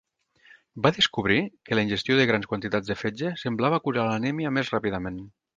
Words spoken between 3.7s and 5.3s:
curar l'anèmia més ràpidament.